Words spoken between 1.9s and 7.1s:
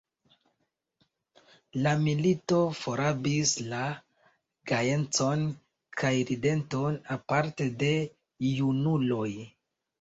milito forrabis la gajecon kaj rideton,